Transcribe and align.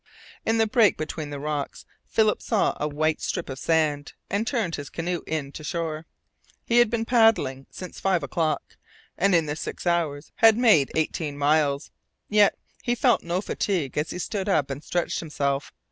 In 0.47 0.59
a 0.59 0.65
break 0.65 0.97
between 0.97 1.29
the 1.29 1.39
rocks 1.39 1.85
Philip 2.07 2.41
saw 2.41 2.75
a 2.79 2.87
white 2.87 3.21
strip 3.21 3.49
of 3.49 3.59
sand, 3.59 4.13
and 4.31 4.47
turned 4.47 4.73
his 4.73 4.89
canoe 4.89 5.21
in 5.27 5.51
to 5.51 5.63
shore. 5.63 6.07
He 6.65 6.79
had 6.79 6.89
been 6.89 7.05
paddling 7.05 7.67
since 7.69 7.99
five 7.99 8.23
o'clock, 8.23 8.77
and 9.15 9.35
in 9.35 9.45
the 9.45 9.55
six 9.55 9.85
hours 9.85 10.31
had 10.37 10.57
made 10.57 10.91
eighteen 10.95 11.37
miles. 11.37 11.91
Yet 12.29 12.57
he 12.81 12.95
felt 12.95 13.21
no 13.21 13.41
fatigue 13.41 13.95
as 13.95 14.09
he 14.09 14.17
stood 14.17 14.49
up 14.49 14.71
and 14.71 14.83
stretched 14.83 15.19
himself. 15.19 15.71